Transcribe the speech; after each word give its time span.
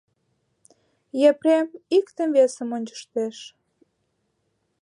Епрем 1.29 1.67
иктым-весым 1.97 2.69
ончыштеш. 2.77 3.37